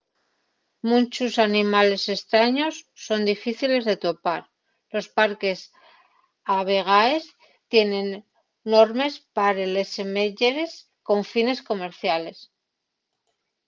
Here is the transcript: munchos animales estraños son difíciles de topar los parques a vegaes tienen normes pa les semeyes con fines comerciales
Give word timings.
munchos 0.89 1.33
animales 1.49 2.03
estraños 2.17 2.75
son 3.05 3.19
difíciles 3.33 3.83
de 3.89 3.97
topar 4.05 4.41
los 4.93 5.07
parques 5.17 5.59
a 6.55 6.57
vegaes 6.71 7.23
tienen 7.71 8.07
normes 8.75 9.13
pa 9.35 9.47
les 9.75 9.89
semeyes 9.99 10.71
con 11.07 11.19
fines 11.33 11.59
comerciales 11.69 12.37